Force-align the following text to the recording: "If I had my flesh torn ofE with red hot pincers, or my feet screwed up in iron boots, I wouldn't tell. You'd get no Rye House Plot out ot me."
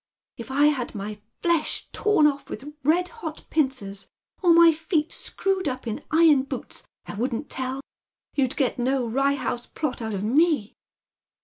"If 0.37 0.49
I 0.49 0.65
had 0.65 0.95
my 0.95 1.19
flesh 1.43 1.87
torn 1.93 2.25
ofE 2.25 2.49
with 2.49 2.73
red 2.83 3.09
hot 3.09 3.45
pincers, 3.51 4.07
or 4.41 4.51
my 4.51 4.71
feet 4.71 5.11
screwed 5.11 5.67
up 5.67 5.85
in 5.85 6.03
iron 6.09 6.41
boots, 6.41 6.81
I 7.05 7.13
wouldn't 7.13 7.51
tell. 7.51 7.81
You'd 8.33 8.55
get 8.57 8.79
no 8.79 9.05
Rye 9.07 9.35
House 9.35 9.67
Plot 9.67 10.01
out 10.01 10.15
ot 10.15 10.23
me." 10.23 10.73